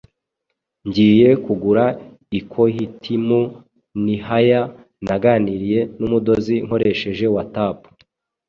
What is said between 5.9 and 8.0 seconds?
numudozi nkoreheje WatApu